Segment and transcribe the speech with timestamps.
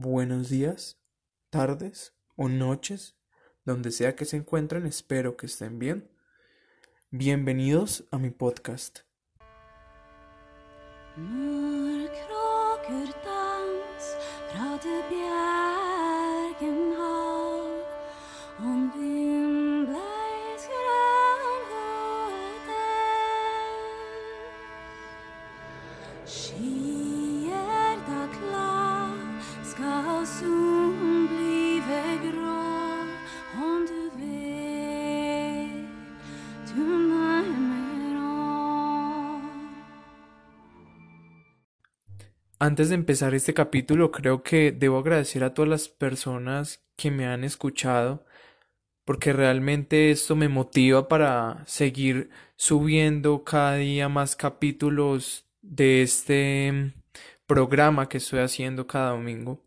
[0.00, 0.98] buenos días,
[1.50, 3.18] tardes o noches,
[3.66, 6.10] donde sea que se encuentren, espero que estén bien.
[7.10, 9.00] Bienvenidos a mi podcast.
[42.62, 47.26] Antes de empezar este capítulo, creo que debo agradecer a todas las personas que me
[47.26, 48.26] han escuchado,
[49.06, 56.92] porque realmente esto me motiva para seguir subiendo cada día más capítulos de este
[57.46, 59.62] programa que estoy haciendo cada domingo.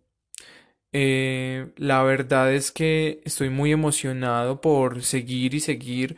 [0.92, 6.18] Eh, la verdad es que estoy muy emocionado por seguir y seguir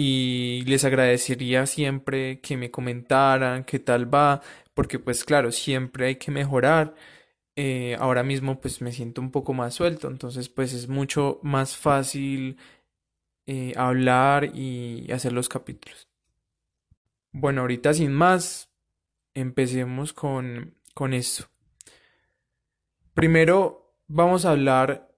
[0.00, 4.40] y les agradecería siempre que me comentaran qué tal va,
[4.72, 6.94] porque pues claro, siempre hay que mejorar.
[7.56, 11.76] Eh, ahora mismo pues me siento un poco más suelto, entonces pues es mucho más
[11.76, 12.58] fácil
[13.46, 16.06] eh, hablar y hacer los capítulos.
[17.32, 18.70] Bueno, ahorita sin más,
[19.34, 21.46] empecemos con, con esto.
[23.14, 25.12] Primero vamos a hablar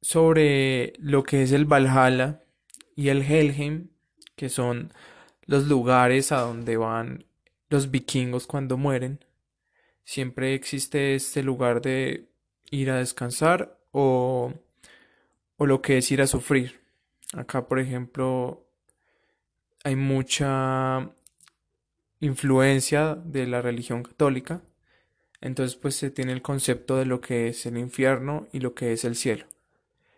[0.00, 2.42] sobre lo que es el Valhalla
[2.96, 3.90] y el Helheim,
[4.38, 4.92] que son
[5.44, 7.26] los lugares a donde van
[7.68, 9.22] los vikingos cuando mueren,
[10.04, 12.28] siempre existe este lugar de
[12.70, 14.54] ir a descansar o,
[15.58, 16.80] o lo que es ir a sufrir.
[17.34, 18.66] Acá, por ejemplo,
[19.84, 21.10] hay mucha
[22.20, 24.62] influencia de la religión católica.
[25.40, 28.92] Entonces, pues se tiene el concepto de lo que es el infierno y lo que
[28.92, 29.46] es el cielo.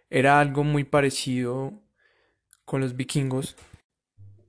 [0.08, 1.72] Era algo muy parecido
[2.64, 3.56] con los vikingos,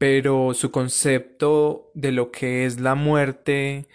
[0.01, 3.87] pero su concepto de lo que es la muerte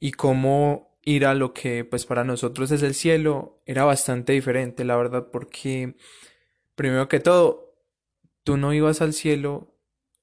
[0.00, 4.84] y cómo ir a lo que pues para nosotros es el cielo era bastante diferente,
[4.84, 5.94] la verdad, porque
[6.74, 7.76] primero que todo,
[8.42, 9.72] tú no ibas al cielo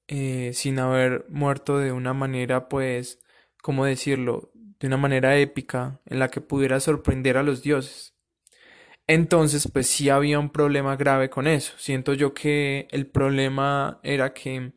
[0.08, 3.18] eh, sin haber muerto de una manera pues,
[3.62, 4.52] ¿cómo decirlo?
[4.78, 8.14] De una manera épica en la que pudiera sorprender a los dioses.
[9.06, 11.72] Entonces, pues sí había un problema grave con eso.
[11.78, 14.74] Siento yo que el problema era que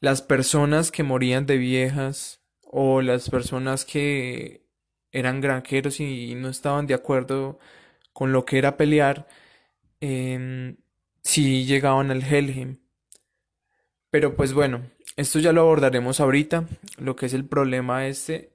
[0.00, 4.66] las personas que morían de viejas o las personas que
[5.12, 7.58] eran granjeros y no estaban de acuerdo
[8.12, 9.26] con lo que era pelear,
[10.00, 10.76] eh,
[11.22, 12.78] sí llegaban al Helheim.
[14.10, 14.82] Pero pues bueno,
[15.16, 16.66] esto ya lo abordaremos ahorita,
[16.98, 18.52] lo que es el problema este.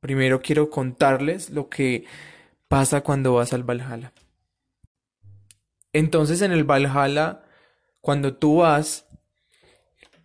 [0.00, 2.04] Primero quiero contarles lo que
[2.68, 4.12] pasa cuando vas al Valhalla.
[5.92, 7.42] Entonces en el Valhalla,
[8.00, 9.06] cuando tú vas,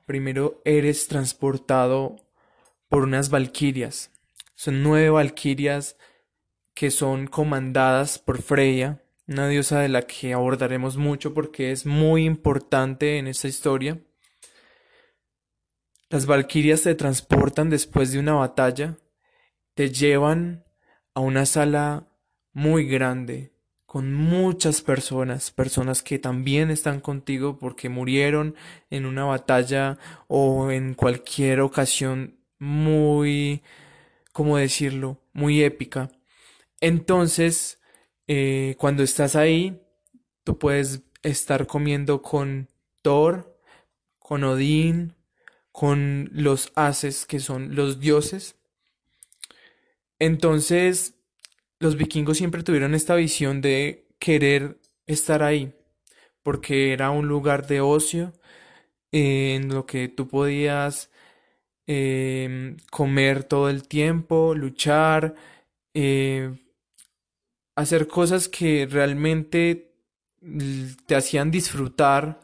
[0.05, 2.16] Primero eres transportado
[2.89, 4.11] por unas valquirias.
[4.53, 5.97] Son nueve valquirias
[6.75, 12.25] que son comandadas por Freya, una diosa de la que abordaremos mucho porque es muy
[12.25, 13.99] importante en esta historia.
[16.09, 18.97] Las valquirias te transportan después de una batalla,
[19.73, 20.66] te llevan
[21.16, 22.07] a una sala
[22.53, 23.54] muy grande,
[23.95, 28.53] con muchas personas, personas que también están contigo porque murieron
[28.89, 29.97] en una batalla
[30.28, 33.63] o en cualquier ocasión muy,
[34.34, 36.11] ¿cómo decirlo?, muy épica.
[36.81, 37.79] Entonces,
[38.28, 39.81] eh, cuando estás ahí,
[40.44, 42.67] tú puedes estar comiendo con
[43.01, 43.57] Thor,
[44.19, 45.16] con Odín,
[45.72, 48.57] con los haces que son los dioses.
[50.19, 51.14] Entonces,
[51.79, 55.73] los vikingos siempre tuvieron esta visión de querer estar ahí,
[56.43, 58.33] porque era un lugar de ocio
[59.11, 61.11] en lo que tú podías
[61.87, 65.35] em, comer todo el tiempo, luchar,
[65.93, 66.51] eh,
[67.75, 69.93] hacer cosas que realmente
[71.07, 72.39] te hacían disfrutar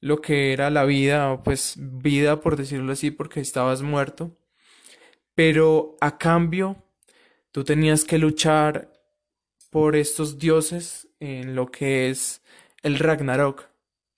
[0.00, 4.36] lo que era la vida, pues vida por decirlo así, porque estabas muerto.
[5.34, 6.84] Pero a cambio
[7.52, 8.92] Tú tenías que luchar
[9.70, 12.42] por estos dioses en lo que es
[12.82, 13.68] el Ragnarok,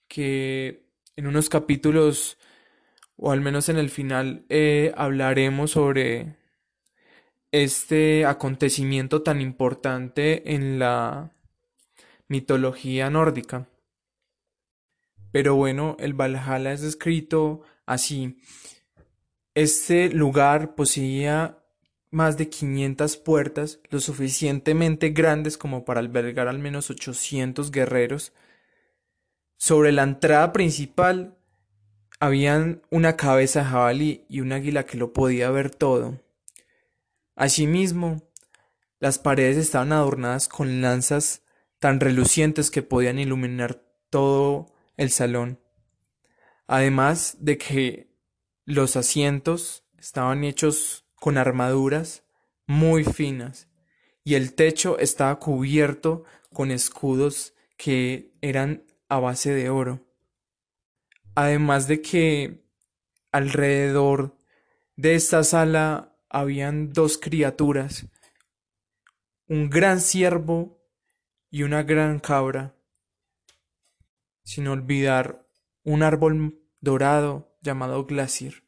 [0.07, 0.85] que
[1.15, 2.37] en unos capítulos,
[3.15, 6.35] o al menos en el final, eh, hablaremos sobre
[7.51, 11.31] este acontecimiento tan importante en la
[12.27, 13.67] mitología nórdica.
[15.31, 18.37] Pero bueno, el Valhalla es descrito así.
[19.55, 21.62] Este lugar poseía
[22.13, 28.33] más de 500 puertas, lo suficientemente grandes como para albergar al menos 800 guerreros.
[29.57, 31.37] Sobre la entrada principal
[32.19, 36.21] habían una cabeza de jabalí y un águila que lo podía ver todo.
[37.35, 38.21] Asimismo,
[38.99, 41.41] las paredes estaban adornadas con lanzas
[41.79, 45.59] tan relucientes que podían iluminar todo el salón.
[46.67, 48.13] Además de que
[48.65, 52.25] los asientos estaban hechos con armaduras
[52.67, 53.69] muy finas
[54.25, 60.05] y el techo estaba cubierto con escudos que eran a base de oro.
[61.33, 62.65] Además de que
[63.31, 64.37] alrededor
[64.97, 68.05] de esta sala habían dos criaturas,
[69.47, 70.83] un gran ciervo
[71.49, 72.75] y una gran cabra,
[74.43, 75.47] sin olvidar
[75.85, 78.62] un árbol dorado llamado Glacier.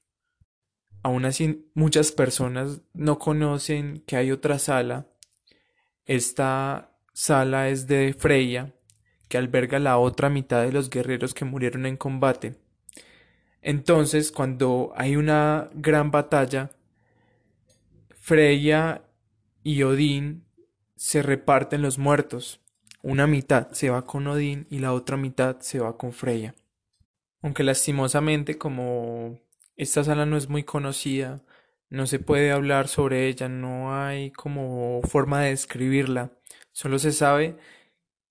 [1.05, 5.05] Aún así, muchas personas no conocen que hay otra sala.
[6.07, 8.73] Esta sala es de Freya,
[9.29, 12.55] que alberga la otra mitad de los guerreros que murieron en combate.
[13.61, 16.71] Entonces, cuando hay una gran batalla,
[18.09, 19.03] Freya
[19.61, 20.47] y Odín
[20.95, 22.61] se reparten los muertos.
[23.03, 26.55] Una mitad se va con Odín y la otra mitad se va con Freya.
[27.43, 29.44] Aunque lastimosamente, como
[29.77, 31.41] esta sala no es muy conocida,
[31.89, 36.31] no se puede hablar sobre ella, no hay como forma de describirla.
[36.71, 37.57] Solo se sabe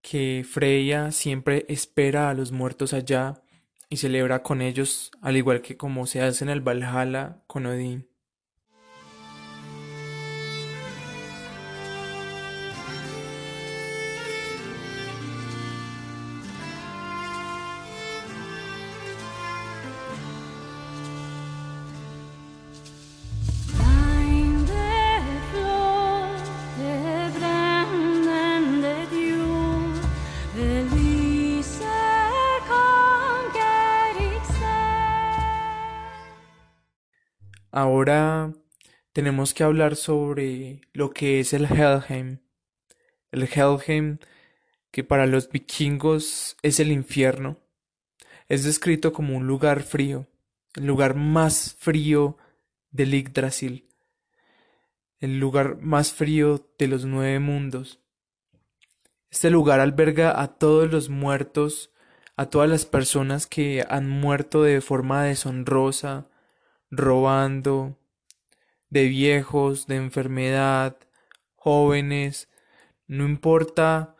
[0.02, 3.43] que Freya siempre espera a los muertos allá
[3.88, 8.08] y celebra con ellos, al igual que como se hace en el Valhalla con Odín.
[37.76, 38.53] Ahora
[39.12, 42.38] tenemos que hablar sobre lo que es el Helheim.
[43.32, 44.19] El Helheim,
[44.93, 47.59] que para los vikingos es el infierno,
[48.49, 50.29] es descrito como un lugar frío,
[50.76, 52.38] el lugar más frío
[52.93, 53.88] del Yggdrasil,
[55.19, 57.99] el lugar más frío de los nueve mundos.
[59.32, 61.91] Este lugar alberga a todos los muertos,
[62.37, 66.29] a todas las personas que han muerto de forma deshonrosa,
[66.96, 67.99] robando,
[68.91, 70.96] de viejos, de enfermedad,
[71.56, 72.49] jóvenes,
[73.06, 74.17] no importa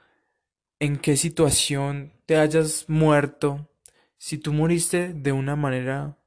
[0.79, 3.69] en qué situación te hayas muerto,
[4.19, 6.19] si tú moriste de una manera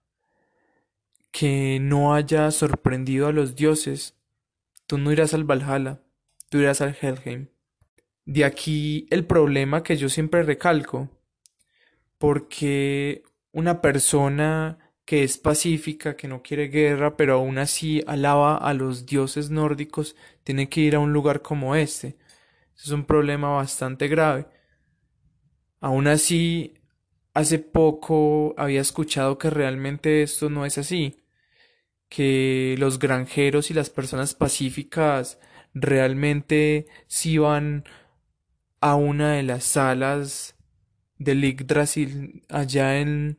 [1.31, 4.15] que no haya sorprendido a los dioses,
[4.85, 6.01] tú no irás al Valhalla,
[6.49, 7.49] tú irás al Helheim.
[8.25, 11.09] De aquí el problema que yo siempre recalco,
[12.17, 18.74] porque una persona que es pacífica, que no quiere guerra, pero aún así alaba a
[18.74, 22.18] los dioses nórdicos, tiene que ir a un lugar como este.
[22.77, 24.48] es un problema bastante grave.
[25.80, 26.74] Aún así,
[27.33, 31.24] hace poco había escuchado que realmente esto no es así,
[32.09, 35.39] que los granjeros y las personas pacíficas
[35.74, 37.86] realmente sí van
[38.81, 40.56] a una de las salas
[41.18, 43.37] del Yggdrasil allá en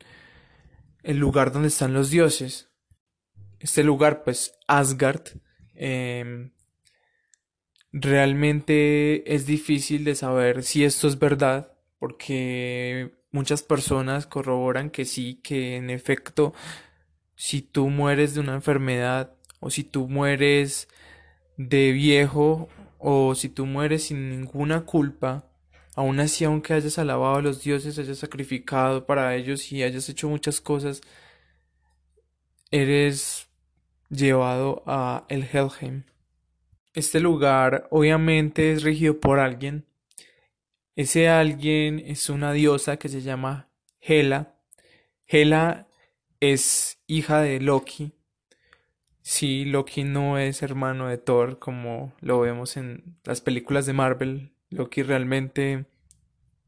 [1.08, 2.68] el lugar donde están los dioses.
[3.60, 5.22] Este lugar, pues Asgard,
[5.74, 6.50] em,
[7.92, 15.40] realmente es difícil de saber si esto es verdad, porque muchas personas corroboran que sí,
[15.42, 16.52] que en efecto,
[17.36, 20.88] si tú mueres de una enfermedad, o si tú mueres
[21.56, 25.46] de viejo, o si tú mueres sin ninguna culpa,
[25.98, 30.28] Aún así, aunque hayas alabado a los dioses, hayas sacrificado para ellos y hayas hecho
[30.28, 31.00] muchas cosas,
[32.70, 33.48] eres
[34.08, 36.04] llevado a el Helheim.
[36.94, 39.86] Este lugar obviamente es regido por alguien.
[40.94, 43.68] Ese alguien es una diosa que se llama
[44.00, 44.54] Hela.
[45.26, 45.88] Hela
[46.38, 48.12] es hija de Loki.
[49.20, 54.52] Sí, Loki no es hermano de Thor como lo vemos en las películas de Marvel.
[54.70, 55.86] Loki realmente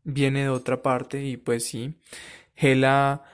[0.05, 1.95] viene de otra parte y pues sí,
[2.57, 3.25] Hela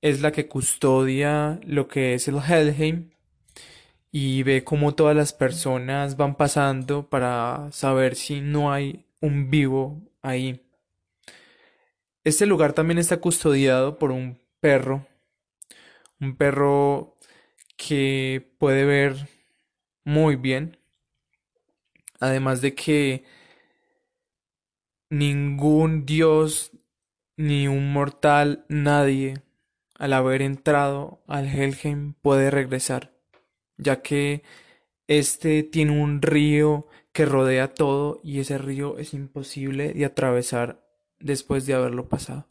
[0.00, 3.10] es la que custodia lo que es el Helheim
[4.10, 10.00] y ve cómo todas las personas van pasando para saber si no hay un vivo
[10.22, 10.62] ahí.
[12.24, 15.06] Este lugar también está custodiado por un perro,
[16.20, 17.16] un perro
[17.76, 19.28] que puede ver
[20.04, 20.78] muy bien.
[22.20, 23.24] Además de que
[25.10, 26.72] ningún dios
[27.36, 29.42] ni un mortal, nadie,
[29.94, 33.12] al haber entrado al Helheim puede regresar,
[33.76, 34.42] ya que
[35.06, 40.84] este tiene un río que rodea todo y ese río es imposible de atravesar
[41.18, 42.48] después de haberlo pasado.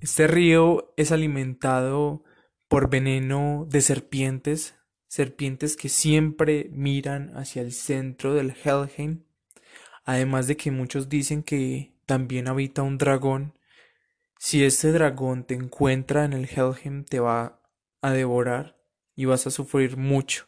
[0.00, 2.24] Este río es alimentado
[2.68, 4.74] por veneno de serpientes,
[5.06, 9.24] serpientes que siempre miran hacia el centro del Helheim,
[10.04, 13.58] además de que muchos dicen que también habita un dragón.
[14.38, 17.60] Si este dragón te encuentra en el Helheim te va
[18.00, 18.78] a devorar
[19.14, 20.46] y vas a sufrir mucho.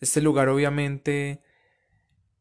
[0.00, 1.40] Este lugar obviamente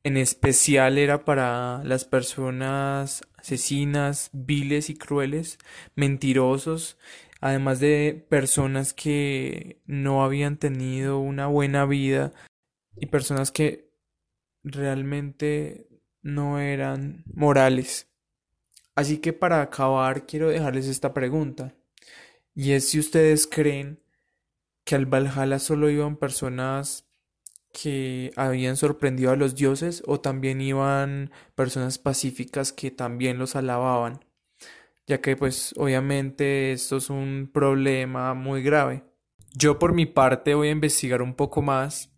[0.04, 5.58] en especial era para las personas asesinas, viles y crueles,
[5.96, 6.98] mentirosos
[7.46, 12.34] además de personas que no habían tenido una buena vida
[12.96, 13.92] y personas que
[14.64, 15.88] realmente
[16.26, 18.10] no eran morales.
[18.96, 21.74] Así que para acabar quiero dejarles esta pregunta
[22.54, 24.02] y es si ustedes creen
[24.84, 27.06] que al Valhalla solo iban personas
[27.72, 34.26] que habían sorprendido a los dioses o también iban personas pacíficas que también los alababan
[35.08, 39.04] ya que pues obviamente esto es un problema muy grave.
[39.54, 42.12] Yo por mi parte voy a investigar un poco más,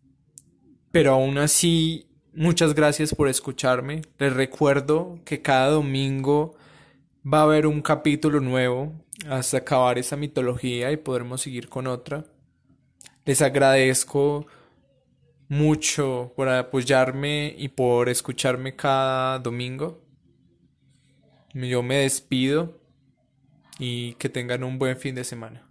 [0.92, 4.04] pero aún así muchas gracias por escucharme.
[4.20, 6.56] Les recuerdo que cada domingo
[7.26, 8.94] va a haber un capítulo nuevo
[9.28, 12.26] hasta acabar esa mitología y podremos seguir con otra.
[13.26, 14.46] Les agradezco
[15.50, 20.02] mucho por apoyarme y por escucharme cada domingo.
[21.54, 22.80] Yo me despido
[23.80, 25.67] y que tengan un buen fin de semana.